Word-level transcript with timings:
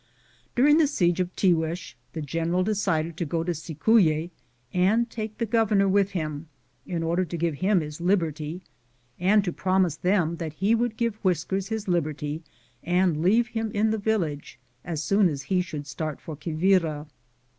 During 0.55 0.79
the 0.79 0.87
siege 0.87 1.19
of 1.19 1.29
Tiguez 1.35 1.93
the 2.13 2.23
general 2.23 2.63
decided 2.63 3.15
to 3.17 3.23
go 3.25 3.43
to 3.43 3.51
Cicuye 3.53 4.31
and 4.73 5.07
take 5.11 5.37
the 5.37 5.45
gover 5.45 5.77
nor 5.77 5.87
with 5.87 6.13
him, 6.13 6.47
in 6.87 7.03
order 7.03 7.23
to 7.23 7.37
give 7.37 7.53
him 7.53 7.81
his 7.81 8.01
liberty 8.01 8.63
and 9.19 9.43
to 9.43 9.53
promise 9.53 9.95
them 9.97 10.37
that 10.37 10.53
he 10.53 10.73
would 10.73 10.97
give 10.97 11.23
Whiskers 11.23 11.67
his 11.67 11.87
liberty 11.87 12.41
and 12.81 13.21
leave 13.21 13.49
him 13.49 13.69
in 13.75 13.91
the 13.91 13.99
village, 13.99 14.57
as 14.83 15.03
soon 15.03 15.29
as 15.29 15.43
he 15.43 15.61
should 15.61 15.85
start 15.85 16.19
for 16.19 16.35
Qui 16.35 16.53
vira. 16.53 17.05